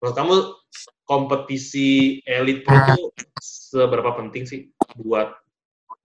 Menurut 0.00 0.16
kamu 0.16 0.34
kompetisi 1.04 2.18
elit 2.22 2.62
pro 2.64 2.78
itu 2.94 3.10
seberapa 3.42 4.14
penting 4.14 4.46
sih 4.46 4.70
buat 4.98 5.34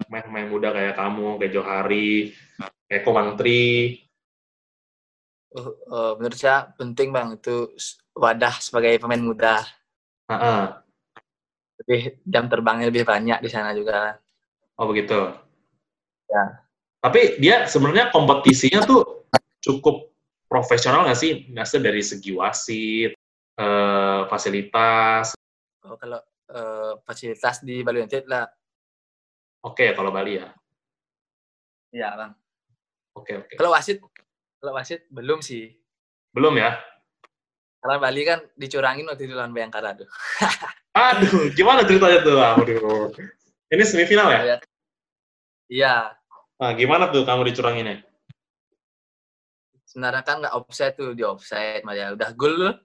pemain-pemain 0.06 0.50
muda 0.50 0.70
kayak 0.74 0.98
kamu, 0.98 1.40
kayak 1.40 1.54
Johari, 1.54 2.36
kayak 2.90 3.04
Komang 3.06 3.38
Tri? 3.40 4.05
Uh, 5.56 5.72
uh, 5.88 6.12
menurut 6.20 6.36
saya 6.36 6.68
penting 6.76 7.16
bang 7.16 7.40
itu 7.40 7.72
wadah 8.12 8.60
sebagai 8.60 9.00
pemain 9.00 9.24
muda. 9.24 9.64
Uh-uh. 10.28 10.84
Lebih 11.80 12.20
jam 12.28 12.52
terbangnya 12.52 12.92
lebih 12.92 13.08
banyak 13.08 13.40
di 13.40 13.48
sana 13.48 13.72
juga. 13.72 14.20
Oh 14.76 14.92
begitu. 14.92 15.32
Ya. 16.28 16.60
Tapi 17.00 17.40
dia 17.40 17.64
sebenarnya 17.70 18.12
kompetisinya 18.12 18.84
tuh 18.84 19.24
cukup 19.64 20.12
profesional 20.52 21.08
nggak 21.08 21.20
sih? 21.20 21.48
Nggak 21.48 21.80
dari 21.80 22.04
segi 22.04 22.36
wasit, 22.36 23.16
eh, 23.56 24.22
fasilitas. 24.28 25.38
Oh, 25.86 25.96
kalau 26.02 26.18
uh, 26.50 26.98
fasilitas 27.06 27.62
di 27.62 27.86
Bali 27.86 28.02
United 28.02 28.26
lah. 28.26 28.50
Oke 29.62 29.94
kalau 29.94 30.10
Bali 30.10 30.42
ya. 30.42 30.50
Iya 31.94 32.10
bang. 32.18 32.32
Oke 33.16 33.32
oke. 33.38 33.54
Kalau 33.54 33.70
wasit, 33.70 34.02
wasit 34.74 35.06
belum 35.12 35.44
sih. 35.44 35.76
Belum 36.32 36.56
ya? 36.58 36.80
Karena 37.86 38.02
Bali 38.02 38.22
kan 38.26 38.40
dicurangin 38.58 39.06
waktu 39.06 39.30
itu 39.30 39.38
lawan 39.38 39.54
Bayangkara 39.54 39.94
tuh. 39.94 40.10
Aduh, 40.96 41.54
gimana 41.54 41.86
ceritanya 41.86 42.20
tuh? 42.26 42.38
Aduh. 42.42 43.14
Ini 43.70 43.84
semifinal 43.86 44.32
ya? 44.32 44.58
Iya. 45.70 45.96
Nah, 46.56 46.72
gimana 46.74 47.12
tuh 47.12 47.28
kamu 47.28 47.52
dicuranginnya? 47.52 48.02
Sebenarnya 49.86 50.24
kan 50.24 50.42
nggak 50.42 50.56
offside 50.56 50.96
tuh, 50.96 51.14
di 51.14 51.22
offside 51.22 51.84
malah 51.84 52.16
udah 52.16 52.30
gol 52.34 52.54
loh. 52.58 52.76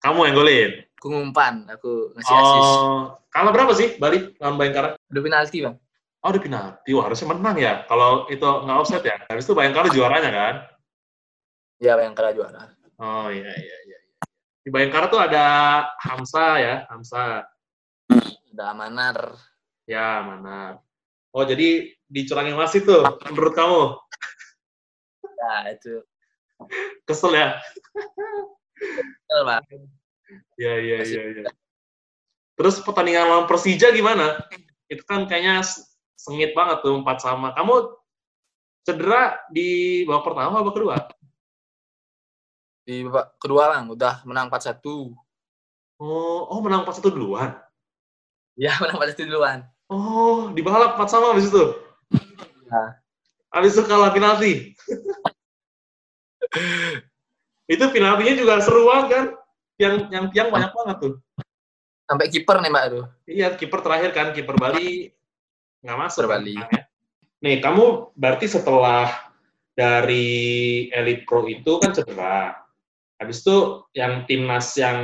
Kamu 0.00 0.24
yang 0.24 0.36
golin? 0.36 0.72
Aku 0.96 1.12
ngumpan, 1.12 1.68
aku 1.68 2.16
ngasih 2.16 2.36
assist. 2.36 2.72
Oh, 2.80 3.00
kalah 3.28 3.52
berapa 3.52 3.72
sih 3.76 4.00
Bali 4.00 4.32
lawan 4.40 4.56
Bayangkara? 4.56 4.96
Udah 5.12 5.22
penalti 5.24 5.58
bang. 5.60 5.76
Oh, 6.20 6.28
udah 6.32 6.42
penalti. 6.44 6.90
Wah, 6.96 7.04
harusnya 7.08 7.28
menang 7.32 7.56
ya. 7.56 7.84
Kalau 7.88 8.28
itu 8.32 8.44
nggak 8.44 8.78
offset 8.78 9.02
ya. 9.04 9.16
Habis 9.28 9.44
itu 9.48 9.52
Bayangkara 9.56 9.88
juaranya 9.92 10.30
kan? 10.32 10.54
Iya 11.80 11.96
Bayangkara 11.96 12.36
juara. 12.36 12.68
Oh, 13.00 13.32
iya, 13.32 13.48
iya, 13.56 13.76
iya. 13.88 13.98
Di 14.60 14.68
Bayangkara 14.68 15.08
tuh 15.08 15.16
ada 15.16 15.44
Hamsa 16.04 16.60
ya, 16.60 16.74
Hamsa. 16.92 17.48
Ada 18.52 18.64
Amanar. 18.76 19.32
Ya, 19.88 20.20
mana. 20.20 20.76
Oh, 21.32 21.40
jadi 21.48 21.96
dicurangin 22.04 22.52
wasit 22.60 22.84
tuh 22.84 23.00
menurut 23.32 23.56
kamu? 23.56 23.96
Ya 25.24 25.72
itu. 25.72 26.04
Kesel 27.08 27.32
ya? 27.32 27.56
Betul, 28.76 29.40
Bang. 29.48 29.64
Iya, 30.60 30.74
iya, 30.84 30.98
iya, 31.00 31.22
iya. 31.32 31.44
Terus 32.60 32.76
pertandingan 32.84 33.24
lawan 33.24 33.46
Persija 33.48 33.88
gimana? 33.96 34.36
Itu 34.84 35.00
kan 35.08 35.24
kayaknya 35.24 35.64
sengit 36.12 36.52
banget 36.52 36.84
tuh 36.84 37.00
empat 37.00 37.24
sama. 37.24 37.56
Kamu 37.56 37.96
cedera 38.84 39.40
di 39.48 40.04
babak 40.04 40.28
pertama 40.28 40.60
babak 40.60 40.74
kedua? 40.76 40.98
Di 42.90 43.06
babak 43.06 43.38
kedua 43.38 43.70
bang, 43.70 43.86
udah 43.86 44.26
menang 44.26 44.50
4-1. 44.50 44.82
Oh, 46.02 46.42
oh 46.50 46.58
menang 46.58 46.82
4-1 46.82 47.14
duluan. 47.14 47.54
Ya 48.58 48.74
menang 48.82 48.98
4-1 48.98 49.30
duluan. 49.30 49.62
Oh, 49.86 50.50
di 50.50 50.58
balap 50.58 50.98
4 50.98 51.06
sama 51.06 51.30
habis 51.30 51.46
itu. 51.46 51.70
Ya. 52.66 52.98
Habis 53.54 53.78
itu 53.78 53.86
kalah 53.86 54.10
penalti. 54.10 54.74
itu 57.78 57.84
penaltinya 57.94 58.34
juga 58.34 58.58
seru 58.58 58.90
banget 58.90 59.06
kan? 59.06 59.24
Yang 59.78 59.94
yang 60.10 60.24
tiang 60.34 60.50
banyak 60.50 60.74
banget 60.74 60.96
tuh. 60.98 61.14
Sampai 62.10 62.26
kiper 62.26 62.58
nih 62.58 62.74
mbak 62.74 62.84
tuh. 62.90 63.04
Iya, 63.30 63.54
kiper 63.54 63.86
terakhir 63.86 64.10
kan, 64.10 64.34
kiper 64.34 64.58
Bali 64.58 65.14
nggak 65.86 65.94
masuk. 65.94 66.26
Kiper 66.26 66.34
Bali. 66.34 66.58
Kan, 66.58 66.74
ya. 66.74 66.82
Nih, 67.38 67.62
kamu 67.62 68.10
berarti 68.18 68.50
setelah 68.50 69.06
dari 69.78 70.90
Elite 70.90 71.22
Pro 71.22 71.46
itu 71.46 71.78
kan 71.78 71.94
cedera. 71.94 72.60
Habis 73.20 73.44
itu 73.44 73.84
yang 73.92 74.24
timnas 74.24 74.72
yang 74.80 74.98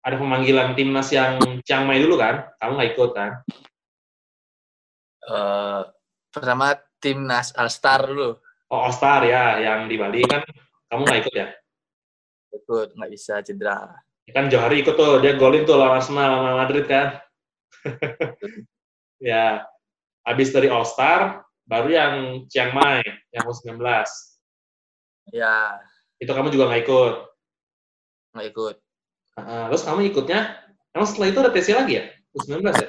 ada 0.00 0.16
pemanggilan 0.16 0.72
timnas 0.72 1.12
yang 1.12 1.36
Chiang 1.60 1.84
Mai 1.84 2.00
dulu 2.00 2.16
kan? 2.16 2.48
Kamu 2.56 2.72
nggak 2.80 2.90
ikut 2.96 3.10
kan? 3.12 3.30
Uh, 5.28 5.84
pertama 6.32 6.72
timnas 7.04 7.52
All 7.52 7.68
Star 7.68 8.08
dulu. 8.08 8.40
Oh, 8.72 8.80
All 8.80 8.96
Star 8.96 9.28
ya, 9.28 9.60
yang 9.60 9.84
di 9.92 10.00
Bali 10.00 10.24
kan 10.24 10.40
kamu 10.88 11.04
nggak 11.04 11.20
ikut 11.28 11.34
ya? 11.36 11.48
Ikut, 12.56 12.88
nggak 12.96 13.10
bisa 13.12 13.44
cedera. 13.44 13.92
Kan 14.32 14.48
Johari 14.48 14.80
ikut 14.80 14.96
tuh, 14.96 15.20
dia 15.20 15.36
golin 15.36 15.68
tuh 15.68 15.76
lawan 15.76 16.00
Arsenal 16.00 16.40
sama 16.40 16.52
Madrid 16.64 16.84
kan? 16.88 17.20
ya, 19.20 19.68
habis 20.24 20.48
dari 20.48 20.72
All 20.72 20.88
Star, 20.88 21.44
baru 21.68 21.88
yang 21.92 22.12
Chiang 22.48 22.72
Mai, 22.72 23.04
yang 23.36 23.44
U19. 23.44 23.80
Ya. 25.32 25.76
Itu 26.18 26.30
kamu 26.34 26.50
juga 26.50 26.66
nggak 26.70 26.82
ikut? 26.82 27.14
Nggak 28.34 28.46
ikut. 28.50 28.76
Uh, 29.38 29.64
terus 29.70 29.86
kamu 29.86 30.00
ikutnya, 30.10 30.58
emang 30.90 31.06
setelah 31.06 31.28
itu 31.30 31.38
ada 31.38 31.52
TC 31.54 31.68
lagi 31.78 31.92
ya? 32.02 32.04
U19 32.34 32.58
ya? 32.74 32.88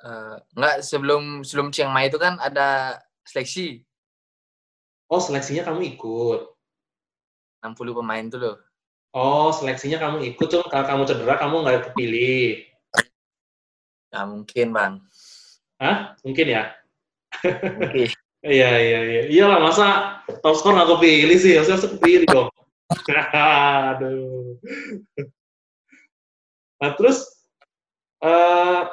Uh, 0.00 0.36
nggak, 0.56 0.76
sebelum 0.80 1.44
sebelum 1.44 1.68
Chiang 1.68 1.92
Mai 1.92 2.08
itu 2.08 2.16
kan 2.16 2.40
ada 2.40 2.96
seleksi. 3.28 3.84
Oh, 5.12 5.20
seleksinya 5.20 5.68
kamu 5.68 5.96
ikut? 5.96 6.40
60 7.60 7.98
pemain 8.00 8.24
tuh 8.32 8.40
loh. 8.40 8.56
Oh, 9.12 9.52
seleksinya 9.52 10.00
kamu 10.00 10.22
ikut, 10.32 10.46
cuma 10.48 10.64
kalau 10.70 10.86
kamu 10.86 11.02
cedera, 11.04 11.34
kamu 11.36 11.54
nggak 11.60 11.92
kepilih. 11.92 12.64
Ya 14.10 14.22
mungkin, 14.24 14.66
Bang. 14.72 14.92
Hah? 15.76 16.16
Mungkin 16.24 16.46
ya? 16.46 16.72
Mungkin. 17.44 18.08
Iya, 18.40 18.70
iya, 18.80 19.00
iya. 19.04 19.22
Iyalah, 19.28 19.58
masa 19.60 19.86
top 20.40 20.56
score 20.56 20.72
nggak 20.72 20.96
kepilih 20.96 21.36
sih? 21.36 21.60
Harusnya 21.60 21.76
harus 21.76 21.92
kepilih 21.92 22.26
dong. 22.28 22.48
Aduh. 23.92 24.56
Nah, 26.80 26.90
terus, 26.96 27.44
uh, 28.24 28.88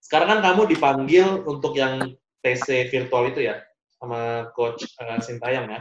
sekarang 0.00 0.28
kan 0.36 0.40
kamu 0.40 0.72
dipanggil 0.72 1.44
untuk 1.44 1.76
yang 1.76 2.16
TC 2.40 2.88
virtual 2.88 3.28
itu 3.28 3.44
ya? 3.44 3.60
Sama 4.00 4.48
Coach 4.56 4.88
uh, 4.98 5.20
Sintayong 5.20 5.68
ya? 5.68 5.80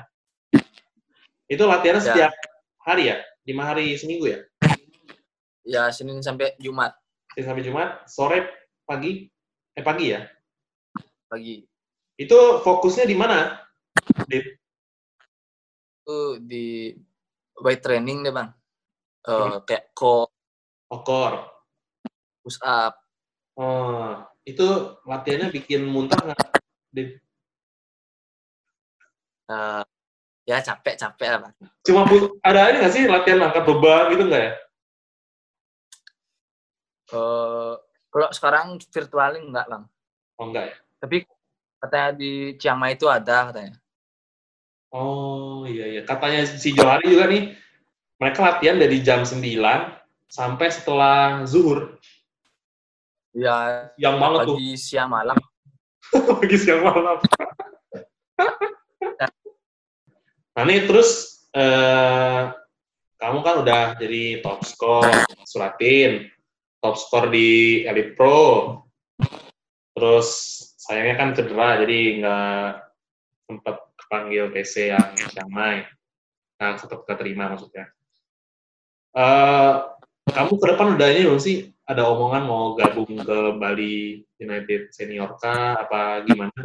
Itu 1.47 1.63
latihannya 1.67 2.03
Ya. 2.03 2.07
setiap 2.11 2.33
hari 2.83 3.15
ya? 3.15 3.23
Lima 3.47 3.71
hari 3.71 3.95
seminggu 3.95 4.27
ya? 4.35 4.39
Ya 5.63 5.87
Senin 5.95 6.19
sampai 6.19 6.53
Jumat 6.59 6.91
Senin 7.31 7.47
sampai 7.47 7.63
Jumat, 7.63 7.89
sore, 8.11 8.51
pagi? 8.83 9.31
Eh, 9.79 9.83
pagi 9.83 10.11
ya? 10.11 10.27
pagi. 11.31 11.63
Itu 12.21 12.61
fokusnya 12.61 13.09
di 13.09 13.17
mana? 13.17 13.57
Dit? 14.29 14.61
Itu 16.05 16.37
di 16.37 16.93
weight 17.57 17.81
training 17.81 18.21
deh, 18.21 18.29
Bang. 18.29 18.53
Eh, 19.25 19.57
kayak 19.65 19.89
core, 19.97 20.29
Okor. 20.93 21.49
push 22.41 22.57
up. 22.65 22.97
Oh, 23.53 24.17
itu 24.45 24.65
latihannya 25.05 25.53
bikin 25.53 25.85
muntah 25.85 26.17
nggak? 26.21 26.41
Dit? 26.93 27.21
Eh, 29.49 29.83
ya 30.45 30.57
capek-capek 30.61 31.27
lah, 31.29 31.39
Bang. 31.49 31.53
Cuma 31.85 32.05
ada 32.45 32.69
ini 32.69 32.85
nggak 32.85 32.93
sih 32.93 33.03
latihan 33.09 33.49
angkat 33.49 33.65
beban 33.65 34.13
gitu 34.13 34.29
nggak 34.29 34.41
ya? 34.45 34.53
Eh, 37.17 37.73
kalau 38.13 38.29
sekarang 38.29 38.77
virtualnya 38.77 39.41
enggak, 39.41 39.65
Bang. 39.69 39.83
Oh 40.37 40.45
enggak 40.49 40.65
ya? 40.69 40.75
Tapi 41.01 41.17
katanya 41.81 42.09
di 42.13 42.31
Chiang 42.61 42.77
Mai 42.77 42.93
itu 42.93 43.09
ada 43.09 43.49
katanya. 43.49 43.75
Oh 44.93 45.65
iya 45.65 45.87
iya. 45.89 46.01
Katanya 46.05 46.45
si 46.45 46.77
Johari 46.77 47.09
juga 47.09 47.25
nih, 47.25 47.57
mereka 48.21 48.39
latihan 48.45 48.77
dari 48.77 49.01
jam 49.01 49.25
9 49.25 49.41
sampai 50.29 50.67
setelah 50.69 51.41
zuhur. 51.49 51.97
Ya, 53.31 53.87
Yang 53.95 54.15
banget 54.19 54.39
tuh. 54.45 54.55
pagi, 54.59 54.71
siang, 54.75 55.09
malam. 55.09 55.37
Pagi 56.43 56.57
siang 56.59 56.83
malam. 56.83 57.17
nah 60.51 60.63
nih 60.67 60.83
terus 60.83 61.39
eh, 61.55 62.51
kamu 63.15 63.39
kan 63.39 63.55
udah 63.63 63.83
jadi 63.95 64.43
top 64.43 64.59
score 64.67 65.07
Sulatin, 65.47 66.27
top 66.83 66.99
score 66.99 67.31
di 67.31 67.81
Elite 67.87 68.19
Pro. 68.19 68.83
Terus 69.95 70.27
sayangnya 70.91 71.15
kan 71.15 71.29
cedera 71.31 71.79
jadi 71.79 71.99
nggak 72.19 72.67
sempat 73.47 73.75
kepanggil 73.95 74.51
PC 74.51 74.91
yang 74.91 75.15
Shanghai. 75.15 75.87
Nah, 76.59 76.75
tetap 76.75 77.07
keterima 77.07 77.47
maksudnya. 77.47 77.87
Eh, 79.15 79.73
kamu 80.35 80.51
ke 80.59 80.65
depan 80.67 80.99
udah 80.99 81.07
ini 81.07 81.23
belum 81.31 81.39
sih 81.39 81.71
ada 81.87 82.11
omongan 82.11 82.43
mau 82.43 82.75
gabung 82.75 83.07
ke 83.07 83.37
Bali 83.55 84.19
United 84.35 84.91
Senior 84.91 85.39
kah 85.39 85.79
apa 85.79 86.27
gimana? 86.27 86.59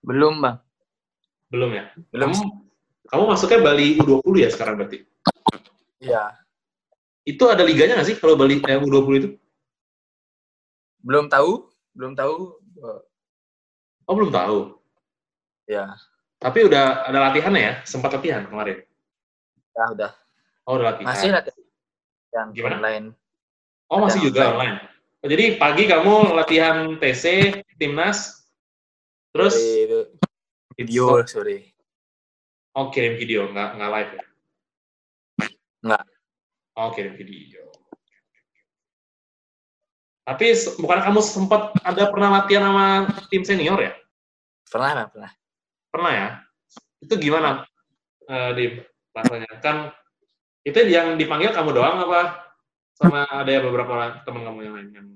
Belum, 0.00 0.40
Bang. 0.40 0.64
Belum 1.52 1.68
ya? 1.68 1.92
Belum. 2.08 2.32
Kamu, 2.32 2.44
kamu 3.12 3.22
masuknya 3.28 3.60
Bali 3.60 4.00
U20 4.00 4.34
ya 4.40 4.48
sekarang 4.48 4.80
berarti? 4.80 5.04
Ya, 6.00 6.32
Itu 7.28 7.48
ada 7.48 7.60
liganya 7.60 8.00
nggak 8.00 8.08
sih 8.08 8.16
kalau 8.16 8.40
Bali 8.40 8.60
eh, 8.64 8.80
U20 8.80 9.12
itu? 9.20 9.30
belum 11.04 11.28
tahu, 11.28 11.68
belum 11.94 12.12
tahu. 12.18 12.34
Oh, 14.04 14.14
belum 14.14 14.30
tahu. 14.34 14.76
Ya, 15.64 15.96
Tapi 16.36 16.68
udah 16.68 17.08
ada 17.08 17.18
latihannya 17.30 17.62
ya? 17.62 17.74
Sempat 17.88 18.12
latihan 18.20 18.44
kemarin? 18.44 18.84
ya 19.74 19.84
udah. 19.90 20.10
Oh, 20.68 20.76
udah 20.78 20.94
latihan. 20.94 21.08
Masih 21.08 21.28
latihan 21.32 21.64
yang 22.34 22.48
Gimana? 22.52 22.74
online. 22.78 23.06
Oh, 23.88 23.98
masih 24.04 24.20
ada 24.20 24.26
juga 24.28 24.40
online. 24.52 24.76
online. 24.76 24.76
Oh, 25.24 25.28
jadi 25.32 25.44
pagi 25.56 25.84
kamu 25.88 26.14
latihan 26.36 26.76
TC, 27.00 27.24
timnas, 27.80 28.44
terus 29.32 29.56
video 30.76 31.24
sore. 31.24 31.72
oh 32.76 32.92
kirim 32.92 33.16
video, 33.16 33.48
nggak 33.48 33.80
nggak 33.80 33.90
live 33.96 34.12
ya? 34.12 34.24
Nggak. 35.80 36.04
Oh 36.76 36.88
kirim 36.92 37.14
video. 37.16 37.63
Tapi 40.24 40.56
bukan 40.80 40.98
kamu 41.04 41.20
sempat 41.20 41.76
ada 41.84 42.08
pernah 42.08 42.40
latihan 42.40 42.64
sama 42.72 42.86
tim 43.28 43.44
senior 43.44 43.76
ya? 43.76 43.92
Pernah, 44.72 45.04
pernah. 45.12 45.30
Pernah 45.92 46.12
ya? 46.16 46.28
Itu 47.04 47.14
gimana, 47.20 47.68
eh, 48.24 48.50
Dim? 48.56 48.72
Rasanya 49.14 49.52
kan 49.60 49.92
itu 50.64 50.80
yang 50.88 51.20
dipanggil 51.20 51.52
kamu 51.52 51.76
doang 51.76 52.08
apa 52.08 52.40
sama 52.96 53.28
ada 53.28 53.50
ya 53.52 53.60
beberapa 53.60 53.92
orang 53.92 54.24
teman 54.24 54.42
kamu 54.48 54.58
yang 54.64 54.74
lain 54.80 54.88
yang 54.96 55.08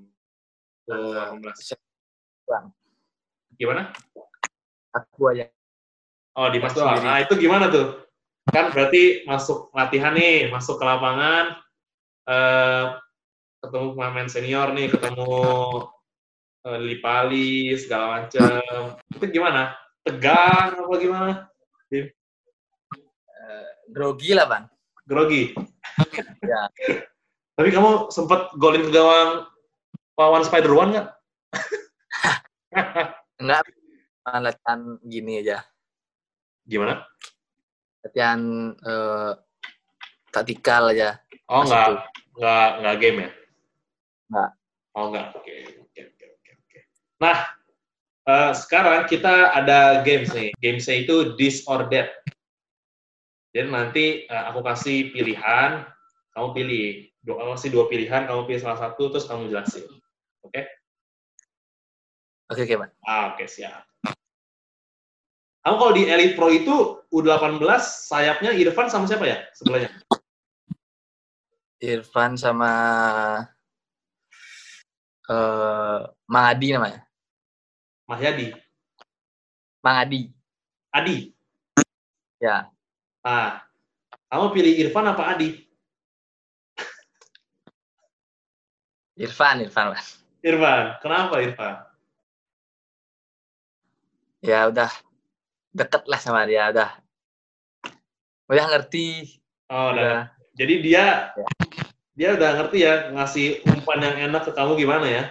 ke 0.85 0.95
18? 0.95 1.79
Bang, 2.45 2.65
Gimana? 3.57 3.93
aku 4.93 5.33
aja. 5.33 5.49
Oh, 6.37 6.49
di 6.53 6.61
Sendiri. 6.63 6.77
doang. 6.79 7.01
Nah, 7.03 7.19
itu 7.25 7.35
gimana 7.37 7.67
tuh? 7.73 8.07
Kan 8.49 8.73
berarti 8.73 9.25
masuk 9.29 9.69
latihan 9.77 10.15
nih, 10.17 10.49
masuk 10.49 10.81
ke 10.81 10.85
lapangan, 10.87 11.59
eh, 12.29 12.85
ketemu 13.59 13.87
pemain 13.95 14.29
senior 14.31 14.69
nih, 14.75 14.89
ketemu 14.93 15.35
eh, 16.67 16.79
Lipali, 16.79 17.75
segala 17.79 18.23
macam. 18.23 18.99
Itu 19.15 19.27
gimana? 19.31 19.75
Tegang 20.03 20.79
apa 20.79 20.95
gimana? 20.97 21.49
Grogi 23.89 24.37
lah, 24.37 24.47
Bang. 24.47 24.65
Grogi? 25.09 25.53
Ya. 26.47 26.71
Tapi 27.59 27.75
kamu 27.75 28.15
sempat 28.15 28.55
golin 28.55 28.87
ke 28.87 28.95
gawang 28.95 29.51
lawan 30.15 30.47
Spider 30.47 30.71
One 30.71 30.95
nggak? 30.95 31.09
Enggak, 33.43 33.67
latihan 34.25 34.81
gini 35.03 35.43
aja. 35.43 35.67
Gimana? 36.65 37.03
Latihan 38.07 38.73
eh, 38.79 39.33
taktikal 40.31 40.95
aja. 40.95 41.19
Oh, 41.51 41.67
nggak, 41.67 42.09
nggak, 42.39 42.71
nggak 42.79 42.97
game 43.03 43.19
ya? 43.27 43.31
Nggak. 44.29 44.51
Oh, 44.97 45.05
nggak. 45.13 45.27
Oke, 45.37 45.53
oke, 45.85 46.01
oke, 46.13 46.25
oke, 46.37 46.51
oke. 46.53 46.79
Nah, 47.21 47.39
eh, 48.29 48.53
sekarang 48.53 49.09
kita 49.09 49.57
ada 49.57 50.05
games 50.05 50.33
nih. 50.33 50.53
Gamesnya 50.61 50.97
itu 51.05 51.35
This 51.41 51.65
or 51.65 51.89
That. 51.89 52.13
Jadi 53.57 53.69
nanti 53.73 54.05
eh, 54.29 54.45
aku 54.53 54.61
kasih 54.61 55.11
pilihan, 55.13 55.89
kamu 56.37 56.49
pilih. 56.53 56.89
Dua, 57.19 57.35
aku 57.45 57.51
kasih 57.59 57.71
dua 57.75 57.85
pilihan, 57.91 58.23
kamu 58.29 58.47
pilih 58.47 58.63
salah 58.63 58.79
satu, 58.79 59.11
terus 59.11 59.27
kamu 59.27 59.51
jelasin. 59.51 59.85
Oke? 60.45 60.65
Oke, 62.49 62.65
oke, 62.65 62.75
Bang. 62.81 62.93
Ah, 63.05 63.35
oke, 63.35 63.45
siap. 63.45 63.85
Kamu 65.69 65.75
kalau 65.77 65.93
di 65.93 66.09
Elite 66.09 66.33
Pro 66.33 66.49
itu 66.49 67.05
U18 67.13 67.61
sayapnya 68.09 68.57
Irfan 68.57 68.89
sama 68.89 69.05
siapa 69.05 69.29
ya 69.29 69.45
sebelahnya? 69.53 69.93
Irfan 71.85 72.41
sama 72.41 72.73
eh 75.29 75.99
Mang 76.29 76.47
Adi 76.49 76.69
namanya. 76.73 77.01
Mahyadi. 78.09 78.57
Mang 79.85 80.01
Adi. 80.01 80.33
Adi. 80.91 81.17
Ya, 82.39 82.71
Nah, 83.21 83.61
kamu 84.31 84.55
pilih 84.55 84.73
Irfan 84.79 85.05
apa 85.05 85.37
Adi? 85.37 85.59
Irfan, 89.19 89.67
Irfan, 89.67 89.91
Bang. 89.91 90.07
Irfan. 90.47 90.83
Kenapa 91.03 91.43
Irfan? 91.43 91.75
Ya 94.39 94.71
udah 94.71 94.87
deket 95.75 96.07
lah 96.07 96.21
sama 96.23 96.47
dia, 96.47 96.71
udah. 96.71 96.95
Udah 98.47 98.65
ngerti, 98.71 99.43
Oh, 99.69 99.91
udah. 99.93 99.93
udah. 99.93 100.21
Jadi 100.55 100.75
dia 100.81 101.35
dia 102.19 102.35
udah 102.35 102.51
ngerti 102.59 102.83
ya 102.83 103.15
ngasih 103.15 103.63
umpan 103.63 104.03
yang 104.03 104.17
enak 104.27 104.51
ke 104.51 104.53
kamu 104.53 104.75
gimana 104.75 105.07
ya? 105.07 105.25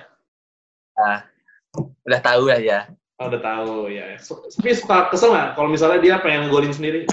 udah 2.08 2.19
tahu 2.23 2.47
lah 2.47 2.63
ya. 2.63 2.88
Oh, 3.19 3.28
udah 3.28 3.41
tahu 3.43 3.91
ya. 3.91 4.15
Tapi 4.23 4.71
suka 4.71 5.12
kesel 5.12 5.36
nggak 5.36 5.60
kalau 5.60 5.67
misalnya 5.67 6.00
dia 6.00 6.15
pengen 6.23 6.47
golin 6.47 6.71
sendiri? 6.71 7.04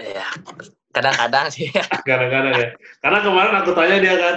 Ya, 0.00 0.26
kadang-kadang 0.96 1.52
sih. 1.54 1.70
Kadang-kadang 2.08 2.56
ya. 2.58 2.68
Karena 2.98 3.22
kemarin 3.22 3.54
aku 3.62 3.70
tanya 3.78 4.02
dia 4.02 4.14
kan, 4.18 4.34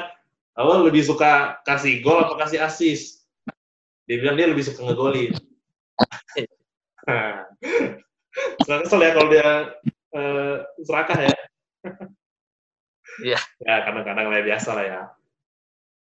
kamu 0.54 0.86
lebih 0.92 1.02
suka 1.02 1.58
kasih 1.66 2.06
gol 2.06 2.22
apa 2.22 2.46
kasih 2.46 2.62
assist? 2.62 3.26
Dia 4.06 4.22
bilang 4.22 4.38
dia 4.38 4.46
lebih 4.46 4.62
suka 4.68 4.86
ngegolin. 4.86 5.34
Suka 8.62 8.76
kesel 8.86 9.02
ya 9.02 9.12
kalau 9.18 9.30
dia 9.34 9.50
eh, 10.14 10.56
serakah 10.86 11.20
ya. 11.26 11.36
Iya. 13.22 13.40
Ya 13.64 13.76
kadang-kadang 13.86 14.30
lah 14.30 14.44
biasa 14.46 14.70
lah 14.78 14.86
ya. 14.86 15.02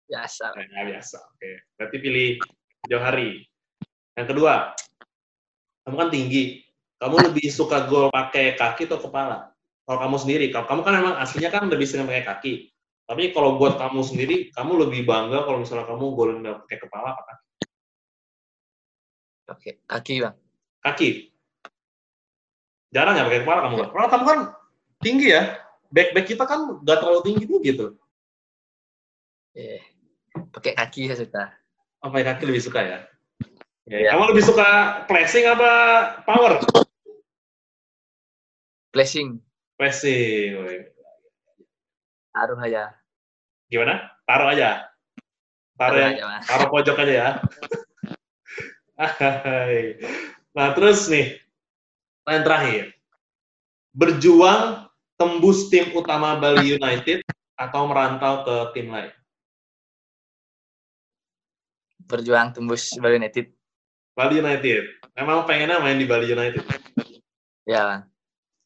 Biasa. 0.08 0.56
Ya, 0.56 0.82
biasa. 0.88 1.18
Oke. 1.36 1.50
Berarti 1.76 1.96
pilih 2.00 2.28
Johari. 2.88 3.44
Yang 4.16 4.26
kedua, 4.34 4.72
kamu 5.84 5.96
kan 5.96 6.10
tinggi. 6.12 6.64
Kamu 6.98 7.30
lebih 7.30 7.46
suka 7.52 7.86
gol 7.86 8.10
pakai 8.10 8.58
kaki 8.58 8.90
atau 8.90 8.98
kepala? 8.98 9.54
Kalau 9.86 9.98
kamu 10.02 10.16
sendiri, 10.18 10.46
kalau 10.50 10.66
kamu 10.66 10.80
kan 10.82 10.94
memang 10.98 11.14
aslinya 11.22 11.50
kan 11.54 11.70
lebih 11.70 11.86
sering 11.86 12.10
pakai 12.10 12.26
kaki. 12.26 12.52
Tapi 13.08 13.32
kalau 13.32 13.56
buat 13.56 13.80
kamu 13.80 14.04
sendiri, 14.04 14.36
kamu 14.52 14.88
lebih 14.88 15.06
bangga 15.08 15.46
kalau 15.46 15.62
misalnya 15.62 15.86
kamu 15.88 16.04
golin 16.12 16.44
pakai 16.44 16.78
kepala 16.82 17.16
apa 17.16 17.22
kaki? 17.24 17.46
Oke, 19.48 19.70
kaki, 19.88 20.14
Bang. 20.20 20.36
Kaki. 20.84 21.08
Jarang 22.92 23.16
ya 23.16 23.24
pakai 23.24 23.40
kepala 23.46 23.60
kamu? 23.64 23.76
Karena 23.94 24.08
kamu 24.12 24.24
kan 24.26 24.38
tinggi 25.00 25.28
ya. 25.32 25.67
Back-back 25.88 26.26
kita 26.28 26.44
kan 26.44 26.84
nggak 26.84 26.98
terlalu 27.00 27.20
tinggi 27.24 27.44
tuh 27.48 27.58
gitu. 27.64 27.86
Eh, 29.56 29.80
pakai 30.52 30.76
kaki 30.76 31.08
saya 31.08 31.18
suka. 31.24 31.44
Apa 32.04 32.22
kaki 32.22 32.44
lebih 32.46 32.62
suka 32.62 32.80
ya? 32.84 32.98
Ya, 33.88 33.96
Iya. 34.04 34.08
Kamu 34.12 34.36
lebih 34.36 34.44
suka 34.44 34.68
pressing 35.08 35.48
apa 35.48 35.70
power? 36.28 36.60
Pressing. 38.92 39.40
woy. 39.80 40.92
taruh 42.36 42.60
aja. 42.60 42.92
Gimana? 43.72 44.12
Taruh 44.28 44.48
aja. 44.52 44.92
Taruh, 45.78 45.96
Taruh 45.96 46.00
yang, 46.04 46.28
aja, 46.28 46.46
taruh 46.46 46.68
pojok 46.68 46.96
aja 47.02 47.14
ya. 47.16 47.28
Nah, 50.58 50.74
terus 50.74 51.06
nih, 51.06 51.38
yang 52.26 52.42
terakhir. 52.42 52.98
Berjuang 53.94 54.87
tembus 55.18 55.66
tim 55.66 55.90
utama 55.98 56.38
Bali 56.38 56.78
United 56.78 57.26
atau 57.58 57.90
merantau 57.90 58.46
ke 58.46 58.56
tim 58.78 58.86
lain? 58.88 59.10
Berjuang 62.06 62.54
tembus 62.54 62.94
Bali 62.96 63.18
United. 63.18 63.50
Bali 64.14 64.38
United. 64.38 64.82
Memang 65.18 65.44
pengennya 65.44 65.82
main 65.82 65.98
di 65.98 66.06
Bali 66.06 66.30
United. 66.30 66.62
Ya, 67.66 68.06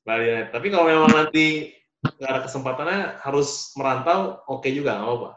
Bali 0.05 0.25
United. 0.29 0.53
Tapi 0.53 0.69
kalau 0.69 0.85
memang 0.87 1.11
nanti 1.11 1.73
nggak 2.05 2.31
ada 2.31 2.41
kesempatannya 2.45 3.01
harus 3.25 3.73
merantau, 3.75 4.45
oke 4.47 4.69
juga 4.69 5.01
nggak 5.01 5.09
apa-apa. 5.09 5.31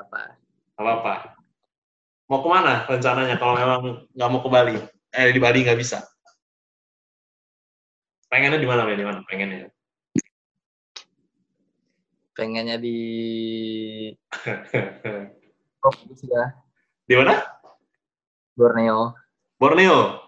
apa? 0.00 0.20
Nggak 0.74 0.84
apa-apa. 0.84 1.14
Mau 2.30 2.40
ke 2.42 2.48
mana 2.50 2.74
rencananya 2.86 3.36
kalau 3.38 3.54
memang 3.54 3.80
nggak 4.10 4.30
mau 4.30 4.42
ke 4.42 4.50
Bali? 4.50 4.76
Eh 5.14 5.30
di 5.30 5.40
Bali 5.40 5.62
nggak 5.62 5.78
bisa. 5.78 6.02
Pengennya 8.30 8.58
di 8.58 8.68
mana? 8.68 8.86
Di 8.86 9.06
mana? 9.06 9.22
Pengennya. 9.26 9.70
Pengennya 12.40 12.80
di 12.80 12.96
oh, 15.84 15.92
ya, 16.24 16.56
di 17.04 17.12
mana? 17.12 17.36
Borneo. 18.56 19.12
Borneo. 19.60 20.24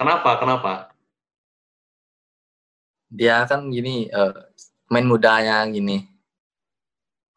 Kenapa? 0.00 0.40
Kenapa? 0.40 0.72
Dia 3.12 3.44
kan 3.44 3.68
gini, 3.68 4.08
eh, 4.08 4.32
main 4.88 5.04
mudanya 5.04 5.60
gini. 5.68 6.08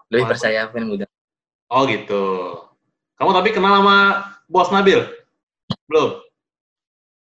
Lebih 0.08 0.24
Oh, 0.24 0.32
percaya 0.32 0.72
main 0.72 0.88
muda. 0.88 1.06
Oh 1.68 1.84
gitu. 1.84 2.56
Kamu 3.20 3.36
tapi 3.36 3.52
kenal 3.52 3.84
sama 3.84 3.98
Bos 4.48 4.72
Nabil? 4.72 5.04
Belum? 5.92 6.24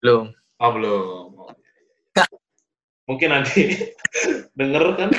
Belum. 0.01 0.33
Oh 0.57 0.71
belum. 0.73 1.27
Oh, 1.37 1.53
iya, 1.53 2.25
iya, 2.25 2.25
iya. 2.25 2.96
Mungkin 3.07 3.29
nanti 3.31 3.87
denger 4.59 4.85
kan? 4.99 5.11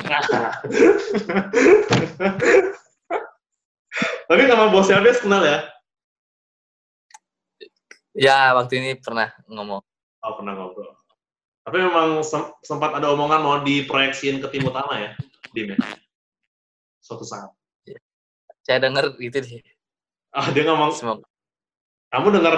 Tapi 4.28 4.42
sama 4.44 4.68
Bos 4.68 4.92
Yabes 4.92 5.24
kenal 5.24 5.40
ya? 5.40 5.58
Ya, 8.12 8.52
waktu 8.52 8.82
ini 8.82 8.90
pernah 9.00 9.32
ngomong. 9.48 9.80
Oh 10.20 10.32
pernah 10.36 10.52
ngobrol. 10.52 10.92
Tapi 11.64 11.76
memang 11.84 12.20
sem- 12.24 12.52
sempat 12.64 12.96
ada 12.96 13.12
omongan 13.12 13.40
mau 13.40 13.56
diproyeksiin 13.60 14.40
ke 14.40 14.48
tim 14.52 14.68
utama 14.68 14.96
ya, 15.00 15.10
Dim 15.52 15.72
ya? 15.72 15.78
Suatu 17.00 17.24
saat. 17.24 17.52
Saya 18.64 18.84
dengar 18.84 19.16
itu 19.16 19.38
sih. 19.40 19.60
Ah 20.32 20.52
dia 20.52 20.68
ngomong, 20.68 20.92
Semoga 20.92 21.24
kamu 22.08 22.40
dengar 22.40 22.56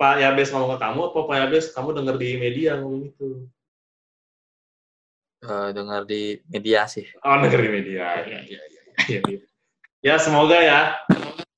Pak 0.00 0.16
Yabes 0.24 0.48
ngomong 0.52 0.76
ke 0.76 0.78
kamu, 0.80 1.00
apa 1.12 1.18
Pak 1.28 1.36
Yabes 1.36 1.64
kamu 1.76 1.88
dengar 1.96 2.16
di 2.16 2.40
media 2.40 2.80
ngomong 2.80 3.12
gitu? 3.12 3.48
Eh, 5.40 5.68
dengar 5.72 6.04
di 6.04 6.40
media 6.48 6.84
sih. 6.86 7.04
Oh, 7.24 7.36
negeri 7.40 7.68
media. 7.68 8.24
Ya, 8.24 8.40
ya, 8.40 8.40
ya, 8.44 8.60
ya, 9.08 9.20
ya. 10.04 10.14
Semoga 10.20 10.58
ya. 10.60 10.96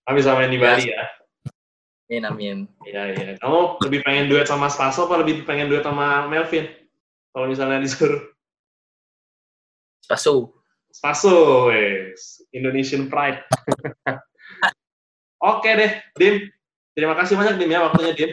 Kami 0.03 0.19
bisa 0.19 0.35
main 0.35 0.51
di 0.51 0.59
Ya. 0.59 0.65
Bali 0.67 0.85
ya. 0.91 1.03
Amin, 2.13 2.25
amin. 2.29 2.59
Iya, 2.85 3.03
iya. 3.17 3.33
Kamu 3.41 3.81
lebih 3.89 4.05
pengen 4.05 4.29
duet 4.29 4.45
sama 4.45 4.69
Spaso 4.69 5.09
apa 5.09 5.25
lebih 5.25 5.49
pengen 5.49 5.73
duet 5.73 5.81
sama 5.81 6.29
Melvin? 6.29 6.69
Kalau 7.33 7.49
misalnya 7.49 7.81
disuruh. 7.81 8.21
Pasu. 10.05 10.53
Spaso, 10.93 11.73
wes. 11.73 12.45
Indonesian 12.53 13.09
Pride. 13.09 13.41
Oke 15.57 15.73
deh, 15.73 16.05
Dim. 16.21 16.53
Terima 16.93 17.17
kasih 17.17 17.41
banyak, 17.41 17.57
Dim, 17.57 17.73
ya 17.73 17.81
waktunya, 17.89 18.13
Dim. 18.13 18.31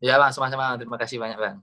Ya, 0.00 0.16
Bang, 0.16 0.32
sama-sama. 0.32 0.80
Terima 0.80 0.96
kasih 0.96 1.20
banyak, 1.20 1.36
Bang. 1.36 1.60